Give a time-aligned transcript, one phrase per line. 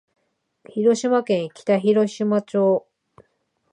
[0.67, 2.87] 広島県北広島町